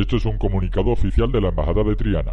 [0.00, 2.32] Esto es un comunicado oficial de la Embajada de Triana.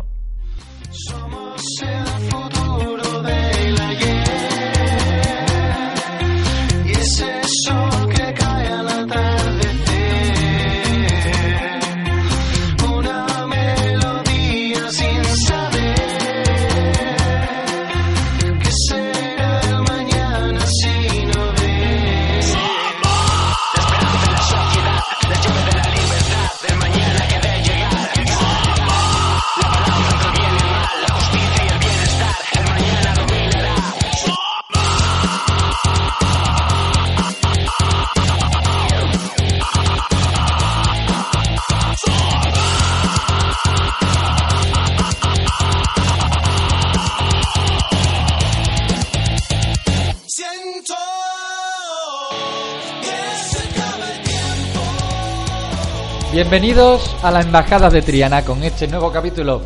[56.38, 59.64] Bienvenidos a la Embajada de Triana con este nuevo capítulo.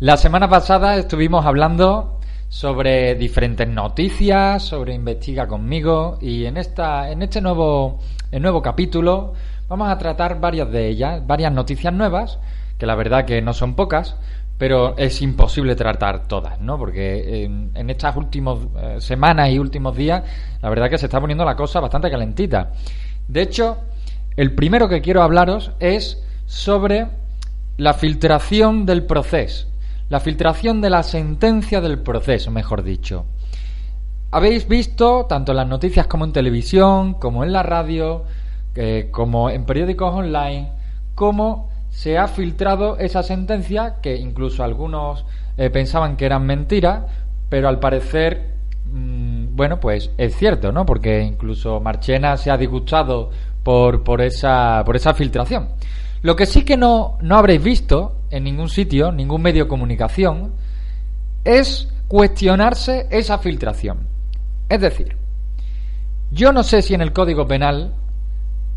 [0.00, 7.20] La semana pasada estuvimos hablando sobre diferentes noticias, sobre Investiga conmigo y en esta en
[7.20, 7.98] este nuevo
[8.32, 9.34] el nuevo capítulo
[9.68, 12.38] vamos a tratar varias de ellas, varias noticias nuevas,
[12.78, 14.16] que la verdad que no son pocas,
[14.56, 16.78] pero es imposible tratar todas, ¿no?
[16.78, 20.22] Porque en, estas últimas eh, semanas y últimos días,
[20.62, 22.72] la verdad que se está poniendo la cosa bastante calentita.
[23.28, 23.76] De hecho,
[24.36, 27.08] el primero que quiero hablaros es sobre
[27.76, 29.68] la filtración del proceso,
[30.08, 33.26] la filtración de la sentencia del proceso, mejor dicho.
[34.30, 38.24] Habéis visto, tanto en las noticias como en televisión, como en la radio,
[38.74, 40.72] eh, como en periódicos online,
[41.14, 45.24] cómo se ha filtrado esa sentencia, que incluso algunos
[45.56, 47.04] eh, pensaban que eran mentiras,
[47.48, 48.56] pero al parecer,
[48.92, 50.84] mm, bueno, pues es cierto, ¿no?
[50.84, 53.30] Porque incluso Marchena se ha disgustado
[53.66, 55.70] por, esa, por esa filtración.
[56.22, 60.52] Lo que sí que no, no habréis visto en ningún sitio, ningún medio de comunicación,
[61.44, 64.06] es cuestionarse esa filtración.
[64.68, 65.16] Es decir,
[66.30, 67.92] yo no sé si en el Código Penal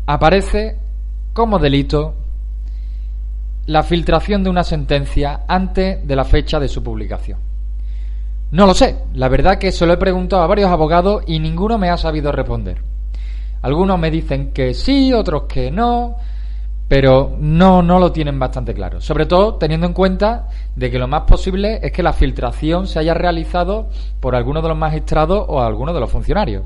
[0.06, 0.76] aparece
[1.34, 2.16] como delito
[3.66, 7.38] la filtración de una sentencia antes de la fecha de su publicación.
[8.50, 11.78] No lo sé, la verdad que se lo he preguntado a varios abogados y ninguno
[11.78, 12.89] me ha sabido responder.
[13.62, 16.16] Algunos me dicen que sí, otros que no,
[16.88, 19.00] pero no, no lo tienen bastante claro.
[19.00, 22.98] Sobre todo teniendo en cuenta de que lo más posible es que la filtración se
[22.98, 26.64] haya realizado por alguno de los magistrados o alguno de los funcionarios.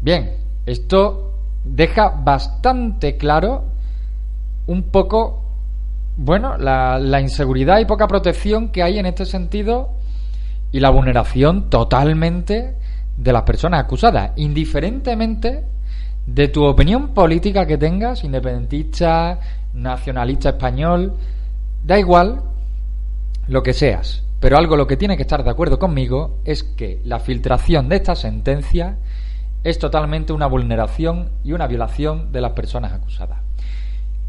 [0.00, 0.32] Bien,
[0.64, 1.34] esto
[1.64, 3.64] deja bastante claro
[4.66, 5.42] un poco,
[6.16, 9.90] bueno, la, la inseguridad y poca protección que hay en este sentido
[10.70, 12.76] y la vulneración totalmente
[13.16, 15.64] de las personas acusadas, indiferentemente
[16.26, 19.38] de tu opinión política que tengas, independentista,
[19.74, 21.14] nacionalista español,
[21.84, 22.42] da igual
[23.48, 27.00] lo que seas, pero algo lo que tiene que estar de acuerdo conmigo es que
[27.04, 28.98] la filtración de esta sentencia
[29.64, 33.38] es totalmente una vulneración y una violación de las personas acusadas.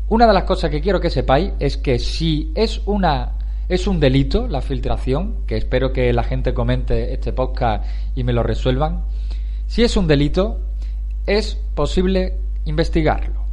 [0.10, 3.34] Una de las cosas que quiero que sepáis es que si es una
[3.70, 7.86] es un delito la filtración, que espero que la gente comente este podcast
[8.16, 9.06] y me lo resuelvan.
[9.68, 10.60] Si es un delito,
[11.26, 13.44] es posible investigarlo.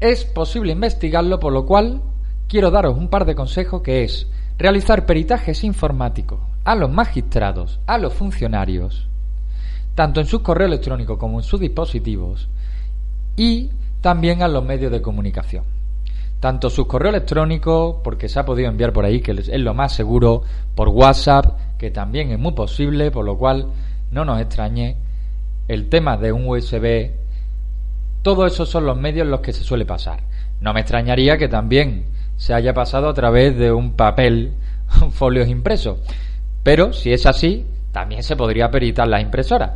[0.00, 2.02] Es posible investigarlo, por lo cual
[2.48, 7.98] quiero daros un par de consejos que es realizar peritajes informáticos a los magistrados, a
[7.98, 9.08] los funcionarios,
[9.94, 12.48] tanto en sus correos electrónicos como en sus dispositivos,
[13.36, 13.70] y
[14.00, 15.64] también a los medios de comunicación.
[16.40, 19.94] Tanto sus correos electrónicos, porque se ha podido enviar por ahí, que es lo más
[19.94, 20.42] seguro,
[20.74, 23.66] por WhatsApp, que también es muy posible, por lo cual
[24.10, 24.96] no nos extrañe
[25.68, 27.10] el tema de un USB,
[28.22, 30.20] todos esos son los medios en los que se suele pasar.
[30.60, 32.06] No me extrañaría que también
[32.36, 34.54] se haya pasado a través de un papel,
[35.10, 35.98] folios impresos.
[36.62, 39.72] Pero si es así, también se podría peritar las impresoras.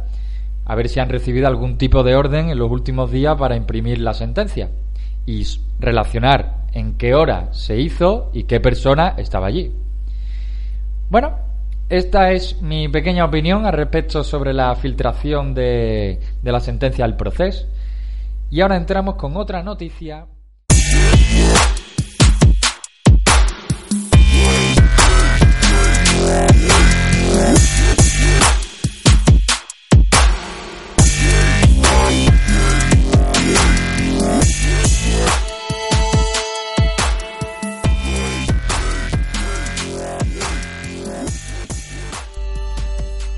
[0.67, 4.01] A ver si han recibido algún tipo de orden en los últimos días para imprimir
[4.01, 4.71] la sentencia.
[5.27, 5.47] Y
[5.79, 9.73] relacionar en qué hora se hizo y qué persona estaba allí.
[11.09, 11.39] Bueno,
[11.89, 17.67] esta es mi pequeña opinión al respecto sobre la filtración de, la sentencia del proceso.
[18.51, 20.27] Y ahora entramos con otra noticia.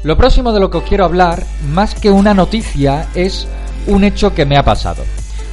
[0.07, 1.43] Lo próximo de lo que os quiero hablar,
[1.73, 3.49] más que una noticia, es
[3.89, 5.03] un hecho que me ha pasado.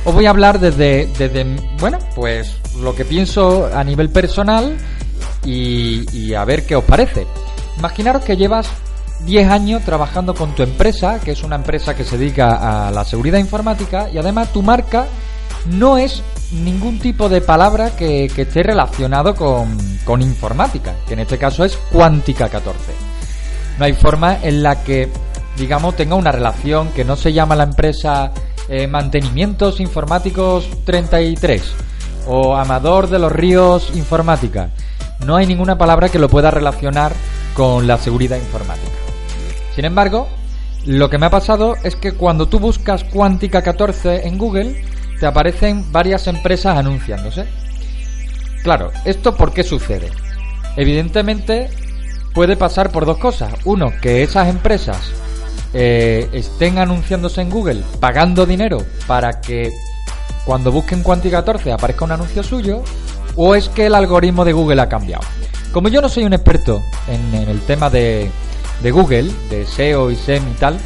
[0.06, 1.44] Os voy a hablar desde, desde
[1.80, 4.78] bueno, pues lo que pienso a nivel personal
[5.44, 7.26] y, a ver qué os parece.
[7.80, 8.68] Imaginaros que llevas
[9.26, 13.06] 10 años trabajando con tu empresa, que es una empresa que se dedica a la
[13.06, 15.08] seguridad informática, y además tu marca
[15.66, 16.22] no es
[16.52, 19.76] ningún tipo de palabra que, esté relacionado con,
[20.06, 23.03] con informática, que en este caso es Cuántica 14.
[23.78, 25.10] No hay forma en la que,
[25.58, 28.32] digamos, tenga una relación que no se llama la empresa
[28.70, 31.64] eh, Mantenimientos Informáticos 33
[32.28, 34.70] o Amador de los Ríos Informática.
[35.26, 37.14] No hay ninguna palabra que lo pueda relacionar
[37.54, 38.92] con la seguridad informática.
[39.76, 40.28] Sin embargo,
[40.86, 44.84] lo que me ha pasado es que cuando tú buscas Cuántica 14 en Google,
[45.20, 47.46] te aparecen varias empresas anunciándose.
[48.64, 50.10] Claro, ¿esto por qué sucede?
[50.76, 51.70] Evidentemente
[52.34, 53.54] puede pasar por dos cosas.
[53.66, 55.12] Uno, que esas empresas
[55.74, 58.78] eh, estén anunciándose en Google pagando dinero
[59.08, 59.72] para que
[60.46, 62.84] cuando busquen Quanti 14 aparezca un anuncio suyo.
[63.36, 65.24] O es que el algoritmo de Google ha cambiado.
[65.72, 68.30] Como yo no soy un experto en, el tema de,
[68.84, 70.78] de Google, de SEO y SEM y tal,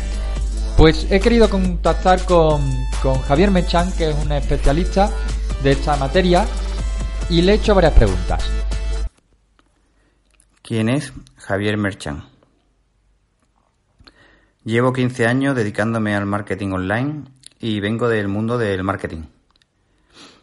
[0.77, 2.61] pues he querido contactar con,
[3.03, 5.09] con Javier Mechan, que es un especialista
[5.61, 6.45] de esta materia,
[7.29, 8.49] y le he hecho varias preguntas.
[10.61, 11.11] ¿Quién es
[11.47, 12.25] Javier Merchan?
[14.65, 17.23] Llevo 15 años dedicándome al marketing online
[17.57, 19.27] y vengo del mundo del marketing.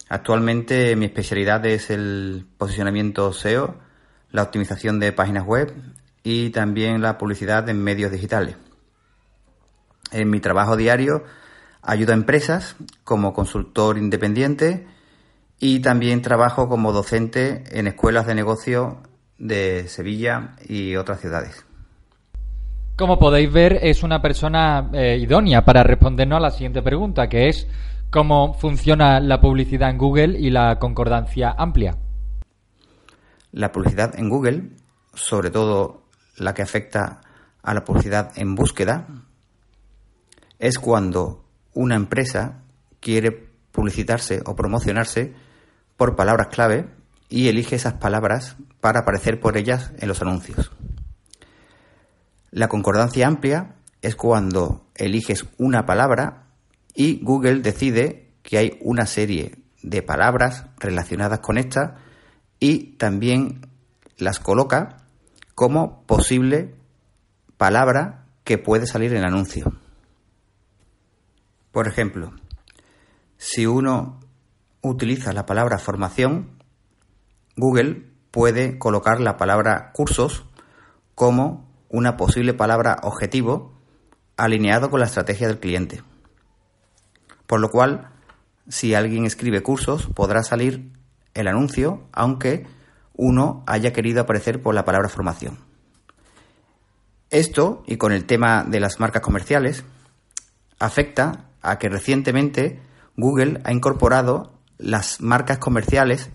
[0.08, 3.76] Actualmente mi especialidad es el posicionamiento SEO,
[4.30, 5.74] la optimización de páginas web
[6.22, 8.56] y también la publicidad en medios digitales.
[10.10, 11.22] En mi trabajo diario
[11.82, 14.86] ayudo a empresas como consultor independiente
[15.60, 19.02] y también trabajo como docente en escuelas de negocio
[19.38, 21.64] de Sevilla y otras ciudades.
[22.96, 27.48] Como podéis ver, es una persona eh, idónea para respondernos a la siguiente pregunta, que
[27.48, 27.66] es
[28.10, 31.96] cómo funciona la publicidad en Google y la concordancia amplia.
[33.50, 34.70] La publicidad en Google,
[35.14, 36.04] sobre todo
[36.36, 37.20] la que afecta
[37.62, 39.08] a la publicidad en búsqueda,
[40.60, 42.62] es cuando una empresa
[43.00, 43.32] quiere
[43.72, 45.34] publicitarse o promocionarse
[45.96, 46.86] por palabras clave
[47.28, 50.70] y elige esas palabras para aparecer por ellas en los anuncios.
[52.50, 56.46] La concordancia amplia es cuando eliges una palabra
[56.94, 61.96] y Google decide que hay una serie de palabras relacionadas con esta
[62.60, 63.66] y también
[64.16, 64.98] las coloca
[65.54, 66.74] como posible
[67.56, 69.72] palabra que puede salir en el anuncio.
[71.72, 72.32] Por ejemplo,
[73.36, 74.20] si uno
[74.80, 76.53] utiliza la palabra formación,
[77.56, 80.44] Google puede colocar la palabra cursos
[81.14, 83.72] como una posible palabra objetivo
[84.36, 86.02] alineado con la estrategia del cliente.
[87.46, 88.10] Por lo cual,
[88.68, 90.90] si alguien escribe cursos, podrá salir
[91.34, 92.66] el anuncio, aunque
[93.14, 95.58] uno haya querido aparecer por la palabra formación.
[97.30, 99.84] Esto, y con el tema de las marcas comerciales,
[100.78, 102.80] afecta a que recientemente
[103.16, 106.30] Google ha incorporado las marcas comerciales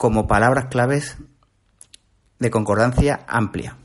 [0.00, 1.18] como palabras claves
[2.38, 3.76] de concordancia amplia.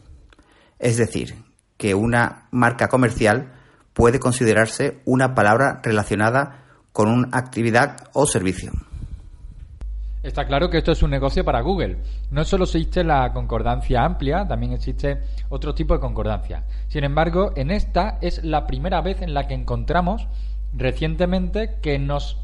[0.80, 1.36] Es decir,
[1.76, 3.52] que una marca comercial
[3.92, 6.63] puede considerarse una palabra relacionada
[6.94, 8.72] con una actividad o servicio.
[10.24, 11.98] Está claro que esto es un negocio para Google.
[12.32, 16.63] No solo existe la concordancia amplia, también existe otro tipo de concordancia.
[16.88, 20.30] Sin embargo, en esta es la primera vez en la que encontramos
[20.74, 22.39] recientemente que nos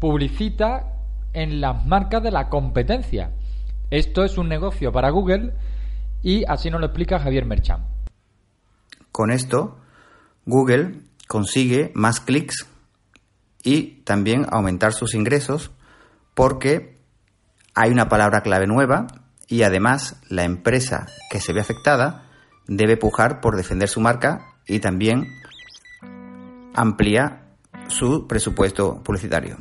[0.00, 0.93] publicita
[1.34, 3.32] en las marcas de la competencia.
[3.90, 5.52] Esto es un negocio para Google
[6.22, 7.84] y así nos lo explica Javier Merchan.
[9.12, 9.78] Con esto,
[10.46, 12.66] Google consigue más clics
[13.62, 15.70] y también aumentar sus ingresos
[16.34, 16.98] porque
[17.74, 19.06] hay una palabra clave nueva
[19.48, 22.24] y además la empresa que se ve afectada
[22.66, 25.26] debe pujar por defender su marca y también
[26.74, 27.42] amplía
[27.88, 29.58] su presupuesto publicitario.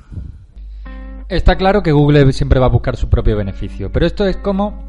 [1.29, 4.83] Está claro que Google siempre va a buscar su propio beneficio, pero esto es como,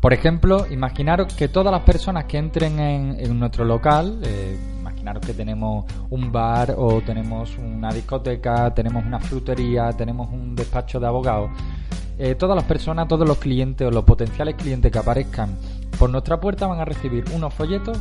[0.00, 5.34] por ejemplo, imaginaros que todas las personas que entren en, nuestro local, eh, imaginaros que
[5.34, 11.50] tenemos un bar o tenemos una discoteca, tenemos una frutería, tenemos un despacho de abogados,
[12.18, 15.56] eh, todas las personas, todos los clientes o los potenciales clientes que aparezcan
[15.98, 17.98] por nuestra puerta van a recibir unos folletos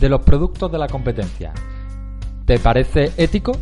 [0.00, 1.52] de los productos de la competencia.
[2.46, 3.52] ¿Te parece ético?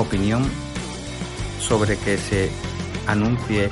[0.00, 0.42] Opinión
[1.60, 2.50] sobre que se
[3.06, 3.68] anuncie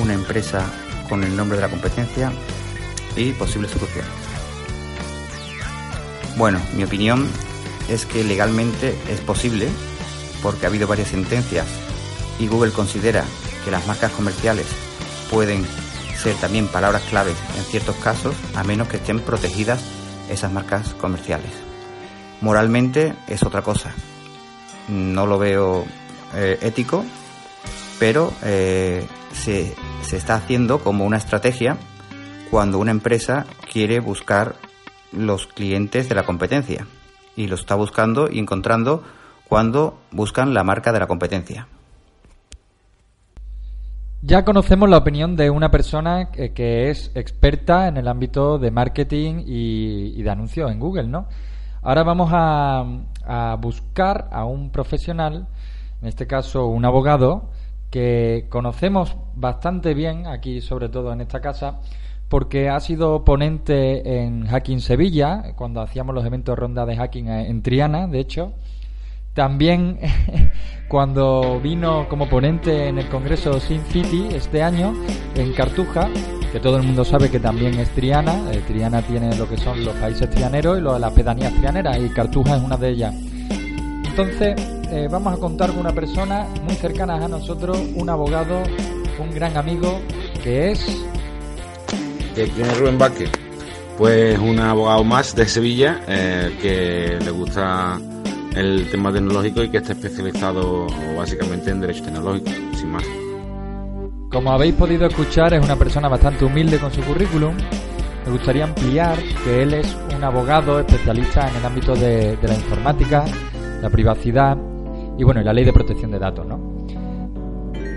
[0.00, 0.64] una empresa
[1.06, 2.32] con el nombre de la competencia.
[3.14, 4.10] y posibles soluciones.
[6.36, 7.28] Bueno, mi opinión
[7.88, 9.68] es que legalmente es posible
[10.42, 11.66] porque ha habido varias sentencias
[12.40, 13.22] y Google considera
[13.64, 14.66] que las marcas comerciales
[15.30, 15.64] pueden
[16.16, 19.80] ser también palabras claves en ciertos casos a menos que estén protegidas
[20.28, 21.52] esas marcas comerciales.
[22.40, 23.94] Moralmente es otra cosa.
[24.88, 25.84] No lo veo
[26.34, 27.04] eh, ético,
[27.98, 31.76] pero eh, se, se está haciendo como una estrategia
[32.50, 34.56] cuando una empresa quiere buscar
[35.12, 36.86] los clientes de la competencia
[37.36, 39.02] y lo está buscando y encontrando
[39.48, 41.68] cuando buscan la marca de la competencia.
[44.22, 49.42] Ya conocemos la opinión de una persona que, es experta en el ámbito de marketing
[49.46, 51.28] y, y de anuncios en Google, ¿no?
[51.82, 52.86] Ahora vamos a,
[53.26, 55.46] a buscar a un profesional,
[56.02, 57.50] en este caso un abogado,
[57.90, 61.80] que conocemos bastante bien aquí, sobre todo en esta casa,
[62.28, 67.62] porque ha sido ponente en Hacking Sevilla, cuando hacíamos los eventos ronda de hacking en
[67.62, 68.52] Triana, de hecho.
[69.34, 69.98] También
[70.88, 74.94] cuando vino como ponente en el Congreso Sin City este año
[75.34, 76.08] en Cartuja,
[76.52, 78.34] que todo el mundo sabe que también es Triana.
[78.52, 82.08] Eh, Triana tiene lo que son los países trianeros y lo- las pedanías trianeras y
[82.10, 83.14] Cartuja es una de ellas.
[84.06, 84.54] Entonces,
[84.92, 88.62] eh, vamos a contar con una persona muy cercana a nosotros, un abogado,
[89.18, 90.00] un gran amigo,
[90.44, 90.86] que es
[92.36, 93.30] ¿Que ¿Quién es Rubén Vázquez?
[93.98, 97.98] Pues un abogado más de Sevilla eh, que le gusta
[98.54, 103.04] el tema tecnológico y que está especializado básicamente en derecho tecnológico, sin más.
[104.30, 107.54] Como habéis podido escuchar, es una persona bastante humilde con su currículum.
[108.26, 113.24] Me gustaría ampliar que él es un abogado especialista en el ámbito de, la informática,
[113.82, 114.56] la privacidad
[115.18, 116.58] y bueno, la ley de protección de datos, ¿no?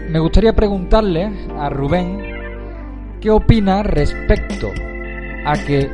[0.10, 2.22] Me gustaría preguntarle a Rubén
[3.20, 4.70] qué opina respecto
[5.46, 5.90] a que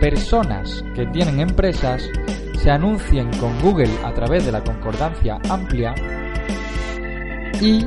[0.00, 2.10] personas que tienen empresas
[2.64, 5.94] se anuncien con Google a través de la concordancia amplia
[7.60, 7.86] y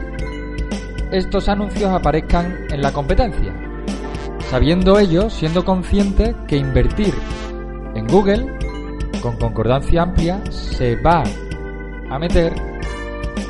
[1.12, 3.56] estos anuncios aparezcan en la competencia,
[4.52, 7.12] sabiendo ellos, siendo conscientes que invertir
[7.96, 8.56] en Google
[9.20, 11.24] con concordancia amplia se va
[12.12, 12.54] a meter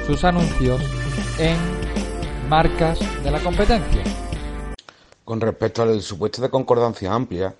[0.05, 0.81] sus anuncios
[1.39, 1.57] en
[2.48, 4.01] marcas de la competencia.
[5.25, 7.53] Con respecto al supuesto de concordancia amplia,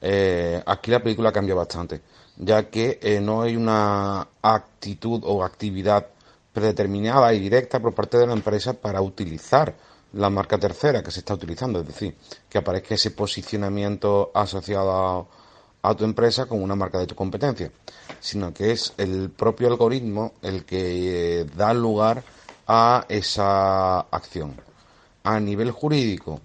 [0.00, 2.00] eh, aquí la película cambia bastante,
[2.36, 6.06] ya que eh, no hay una actitud o actividad
[6.52, 9.74] predeterminada y directa por parte de la empresa para utilizar
[10.12, 12.16] la marca tercera que se está utilizando, es decir,
[12.48, 15.28] que aparezca ese posicionamiento asociado
[15.82, 17.70] a, tu empresa con una marca de tu competencia,
[18.20, 22.22] sino que es el propio algoritmo el que eh, da lugar
[22.66, 24.54] a esa acción.
[25.24, 26.40] A nivel jurídico,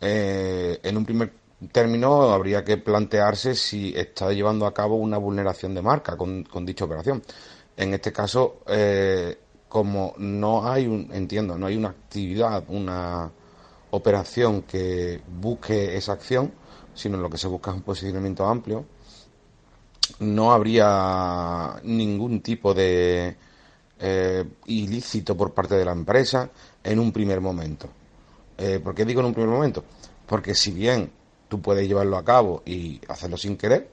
[0.00, 1.32] en un primer
[1.72, 6.64] término habría que plantearse si está llevando a cabo una vulneración de marca con, con
[6.64, 7.22] dicha operación.
[7.76, 9.38] En este caso, eh,
[9.68, 13.30] como no hay un, entiendo, no hay una actividad, una
[13.90, 16.52] operación que busque esa acción,
[16.94, 18.84] sino lo que se busca es un posicionamiento amplio,
[20.20, 23.36] no habría ningún tipo de
[24.00, 26.50] eh, ilícito por parte de la empresa
[26.82, 27.88] en un primer momento.
[28.56, 29.84] Eh, ¿Por qué digo en un primer momento?
[30.26, 31.10] Porque si bien
[31.48, 33.88] tú puedes llevarlo a cabo y hacerlo sin querer,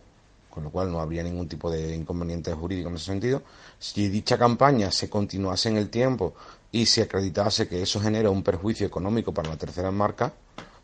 [0.50, 3.44] con lo cual no habría ningún tipo de inconveniente jurídico en ese sentido,
[3.80, 6.34] si dicha campaña se continuase en el tiempo
[6.72, 10.34] y se acreditase que eso genera un perjuicio económico para la tercera marca,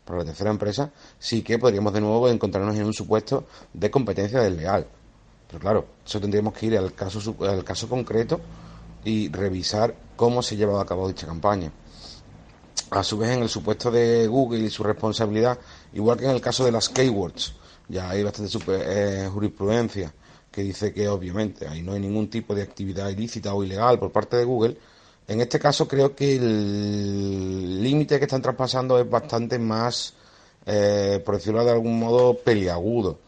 [0.04, 4.40] para la tercera empresa, sí que podríamos de nuevo encontrarnos en un supuesto de competencia
[4.40, 4.86] desleal.
[5.46, 8.40] Pero claro, eso tendríamos que ir al caso, al caso concreto
[9.04, 11.70] y revisar cómo se ha llevado a cabo dicha campaña.
[12.90, 15.58] A su vez, en el supuesto de Google y su responsabilidad,
[15.94, 17.54] igual que en el caso de las keywords,
[17.88, 20.12] ya hay bastante eh, jurisprudencia
[20.50, 24.12] que dice que obviamente ahí no hay ningún tipo de actividad ilícita o ilegal por
[24.12, 24.76] parte de Google.
[25.26, 30.12] En este caso creo que el límite que están traspasando es bastante más,
[30.66, 33.18] eh, por decirlo de algún modo, peliagudo,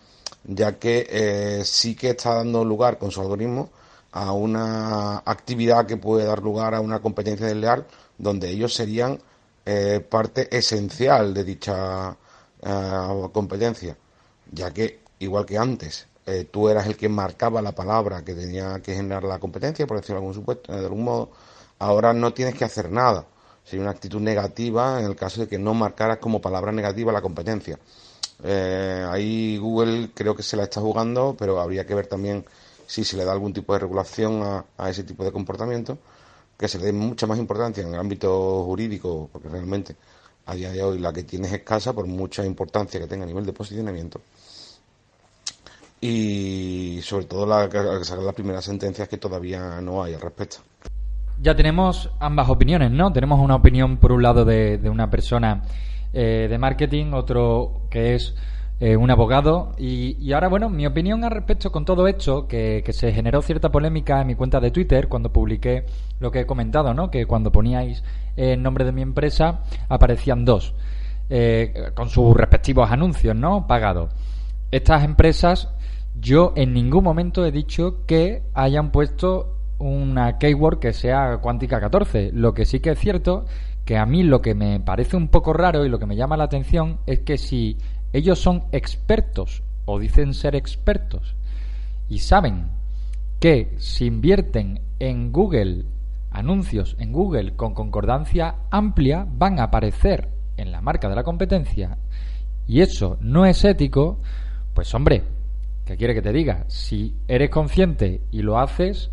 [0.45, 3.71] ya que eh, sí que está dando lugar con su algoritmo
[4.13, 7.87] a una actividad que puede dar lugar a una competencia desleal
[8.19, 9.19] donde ellos serían
[9.67, 12.17] eh, parte esencial de dicha
[12.63, 13.97] eh, competencia,
[14.51, 18.81] ya que igual que antes eh, tú eras el que marcaba la palabra que tenía
[18.81, 21.31] que generar la competencia, por decirlo de algún, supuesto, de algún modo,
[21.79, 23.27] ahora no tienes que hacer nada.
[23.65, 27.23] Sería una actitud negativa en el caso de que no marcaras como palabra negativa la
[27.23, 27.79] competencia.
[28.43, 32.45] Eh, ahí Google creo que se la está jugando, pero habría que ver también
[32.87, 35.99] si se le da algún tipo de regulación a, a ese tipo de comportamiento,
[36.59, 39.97] que se le dé mucha más importancia en el ámbito jurídico, porque realmente
[40.47, 43.27] a día de hoy la que tiene es escasa por mucha importancia que tenga a
[43.27, 44.21] nivel de posicionamiento.
[46.01, 50.59] Y sobre todo la que salgan las primeras sentencias que todavía no hay al respecto.
[51.41, 53.13] Ya tenemos ambas opiniones, ¿no?
[53.13, 55.63] Tenemos una opinión por un lado de, de una persona
[56.13, 58.35] eh, de marketing, otro que es
[58.81, 59.73] eh, un abogado.
[59.79, 63.43] Y, y ahora, bueno, mi opinión al respecto con todo esto, que, que se generó
[63.43, 65.87] cierta polémica en mi cuenta de Twitter cuando publiqué
[66.21, 67.11] lo que he comentado, ¿no?
[67.11, 68.03] Que cuando poníais
[68.37, 70.75] el nombre de mi empresa aparecían dos,
[71.31, 73.67] eh, con sus respectivos anuncios, ¿no?
[73.67, 74.11] Pagados.
[74.71, 75.71] Estas empresas,
[76.21, 82.31] yo en ningún momento he dicho que hayan puesto una keyword que sea cuántica 14.
[82.33, 83.45] Lo que sí que es cierto
[83.85, 86.37] que a mí lo que me parece un poco raro y lo que me llama
[86.37, 87.77] la atención es que si
[88.15, 91.35] ellos son expertos o dicen ser expertos
[92.09, 92.69] y saben
[93.41, 95.85] que si invierten en Google
[96.31, 101.99] anuncios en Google con concordancia amplia van a aparecer en la marca de la competencia
[102.69, 104.21] y eso no es ético,
[104.75, 105.25] pues hombre,
[105.85, 106.65] ¿qué quiere que te diga?
[106.69, 109.11] Si eres consciente y lo haces,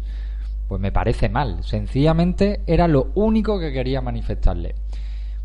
[0.68, 1.64] pues me parece mal.
[1.64, 4.76] Sencillamente era lo único que quería manifestarle.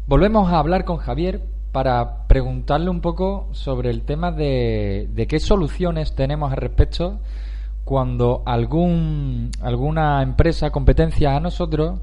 [0.07, 1.43] Volvemos a hablar con Javier
[1.77, 7.21] para preguntarle un poco sobre el tema de, qué soluciones tenemos al respecto
[7.85, 12.01] cuando algún, alguna empresa, competencia a nosotros,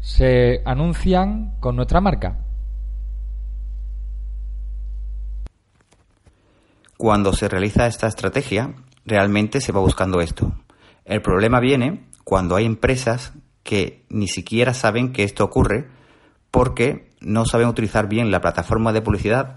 [0.00, 2.38] se anuncian con nuestra marca.
[6.96, 8.74] Cuando se realiza esta estrategia,
[9.06, 10.54] realmente se va buscando esto.
[11.04, 15.86] El problema viene cuando hay empresas que ni siquiera saben que esto ocurre
[16.50, 19.56] porque no saben utilizar bien la plataforma de publicidad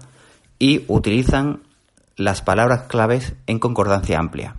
[0.58, 1.62] y utilizan
[2.16, 4.56] las palabras claves en concordancia amplia.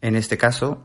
[0.00, 0.84] En este caso,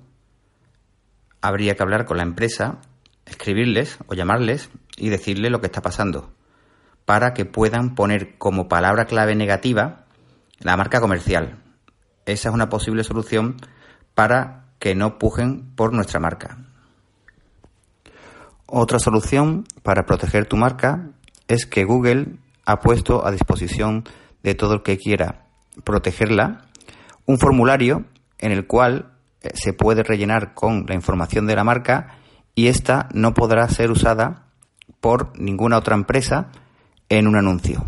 [1.41, 2.79] habría que hablar con la empresa,
[3.25, 6.31] escribirles o llamarles y decirle lo que está pasando,
[7.05, 10.05] para que puedan poner como palabra clave negativa
[10.59, 11.57] la marca comercial.
[12.25, 13.57] Esa es una posible solución
[14.13, 16.66] para que no pujen por nuestra marca.
[18.67, 21.09] Otra solución para proteger tu marca
[21.47, 24.03] es que Google ha puesto a disposición
[24.43, 25.45] de todo el que quiera
[25.85, 26.65] protegerla
[27.25, 28.05] un formulario
[28.39, 32.17] en el cual eh, se puede rellenar con la información de la marca
[32.55, 34.47] y esta no podrá ser usada
[34.99, 36.49] por ninguna otra empresa
[37.07, 37.85] en un anuncio.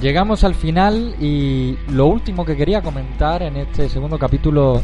[0.00, 4.82] Llegamos al final y lo último que quería comentar en este segundo capítulo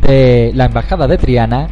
[0.00, 1.68] de la Embajada de Triana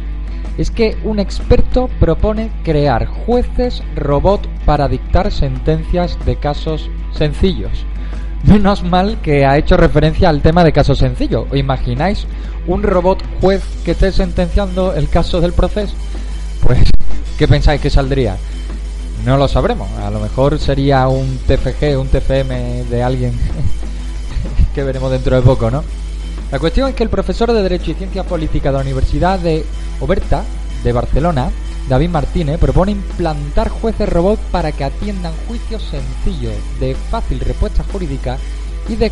[0.59, 7.85] es que un experto propone crear jueces robot para dictar sentencias de casos sencillos.
[8.43, 11.47] Menos mal que ha hecho referencia al tema de casos sencillos.
[11.49, 12.27] ¿Os imagináis
[12.67, 15.95] un robot juez que esté sentenciando el caso del proceso?
[16.61, 16.91] Pues,
[17.39, 18.37] ¿qué pensáis que saldría?
[19.27, 19.91] No lo sabremos.
[19.99, 23.33] A lo mejor sería un TFG, un TFM de alguien
[24.73, 25.83] que veremos dentro de poco, ¿no?
[26.49, 29.65] La cuestión es que el profesor de Derecho y Ciencias Políticas de la Universidad de
[29.99, 30.45] Oberta,
[30.81, 31.51] de Barcelona,
[31.89, 38.37] David Martínez, propone implantar jueces robots para que atiendan juicios sencillos, de fácil respuesta jurídica
[38.87, 39.11] y de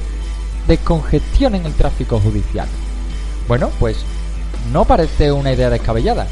[0.66, 2.70] descongestionen el tráfico judicial.
[3.50, 3.98] Bueno, pues
[4.72, 6.26] no parece una idea descabellada.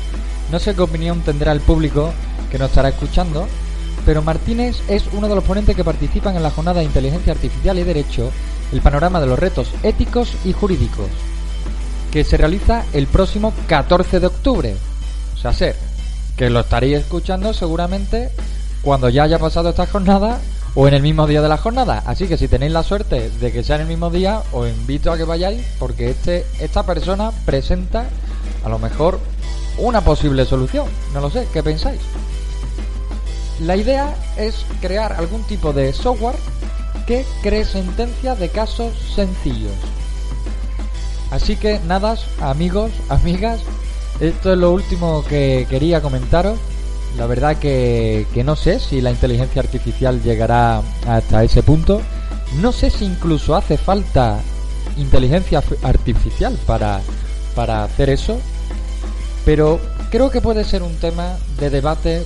[0.54, 2.14] No sé qué opinión tendrá el público
[2.50, 3.46] que nos estará escuchando,
[4.06, 7.80] pero Martínez es uno de los ponentes que participan en la jornada de inteligencia artificial
[7.80, 8.32] y derecho,
[8.72, 11.08] el panorama de los retos éticos y jurídicos,
[12.12, 14.76] que se realiza el próximo 14 de octubre.
[15.36, 15.76] O sea, ser
[16.38, 18.30] que lo estaréis escuchando seguramente
[18.82, 20.40] cuando ya haya pasado esta jornada
[20.76, 22.04] o en el mismo día de la jornada.
[22.06, 25.12] Así que si tenéis la suerte de que sea en el mismo día, os invito
[25.12, 28.06] a que vayáis porque este, esta persona presenta
[28.64, 29.20] a lo mejor
[29.78, 30.88] una posible solución.
[31.14, 32.02] No lo sé, ¿qué pensáis?
[33.60, 36.36] La idea es crear algún tipo de software
[37.06, 39.74] que cree sentencias de casos sencillos.
[41.32, 43.62] Así que nada, amigos, amigas,
[44.20, 46.58] esto es lo último que quería comentaros.
[47.18, 52.02] La verdad que, que no sé si la inteligencia artificial llegará hasta ese punto.
[52.62, 54.40] No sé si incluso hace falta
[54.98, 57.02] inteligencia artificial para,
[57.56, 58.40] para hacer eso.
[59.46, 62.24] Pero creo que puede ser un tema de debate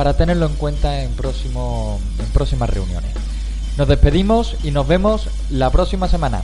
[0.00, 3.10] para tenerlo en cuenta en, próximo, en próximas reuniones.
[3.76, 6.40] Nos despedimos y nos vemos la próxima semana.